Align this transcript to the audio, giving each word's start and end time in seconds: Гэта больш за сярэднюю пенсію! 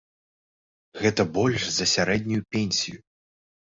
Гэта 1.03 1.27
больш 1.37 1.69
за 1.79 1.85
сярэднюю 1.95 2.41
пенсію! 2.59 2.97